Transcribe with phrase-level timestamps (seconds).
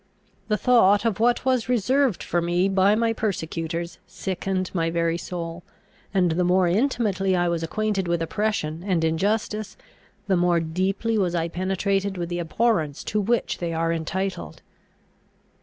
[0.47, 5.61] The thought of what was reserved for me by my persecutors sickened my very soul;
[6.11, 9.77] and the more intimately I was acquainted with oppression and injustice,
[10.25, 14.63] the more deeply was I penetrated with the abhorrence to which they are entitled.